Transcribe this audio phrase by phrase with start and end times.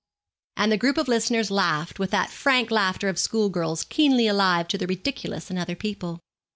[0.57, 4.67] And the group of listeners laughed, with that frank laughter of school girls keenly alive
[4.69, 6.21] to the ridiculous in other people.